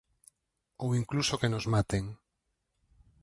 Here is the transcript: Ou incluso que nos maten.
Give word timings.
Ou 0.83 0.89
incluso 1.01 1.39
que 1.39 1.51
nos 1.53 1.65
maten. 1.73 2.03